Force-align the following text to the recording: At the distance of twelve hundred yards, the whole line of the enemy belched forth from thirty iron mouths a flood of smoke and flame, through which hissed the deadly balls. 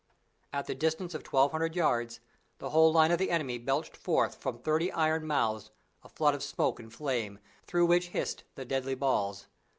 At 0.51 0.65
the 0.65 0.73
distance 0.73 1.13
of 1.13 1.21
twelve 1.23 1.51
hundred 1.51 1.75
yards, 1.75 2.21
the 2.57 2.71
whole 2.71 2.91
line 2.91 3.11
of 3.11 3.19
the 3.19 3.29
enemy 3.29 3.59
belched 3.59 3.95
forth 3.95 4.33
from 4.33 4.57
thirty 4.57 4.91
iron 4.91 5.27
mouths 5.27 5.69
a 6.03 6.09
flood 6.09 6.33
of 6.33 6.41
smoke 6.41 6.79
and 6.79 6.91
flame, 6.91 7.37
through 7.67 7.85
which 7.85 8.07
hissed 8.07 8.43
the 8.55 8.65
deadly 8.65 8.95
balls. 8.95 9.45